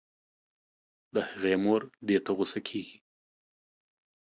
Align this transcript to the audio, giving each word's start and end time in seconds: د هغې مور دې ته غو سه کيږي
د 1.13 1.15
هغې 1.29 1.53
مور 1.63 1.81
دې 2.07 2.17
ته 2.25 2.31
غو 2.35 2.45
سه 2.51 2.59
کيږي 2.67 2.97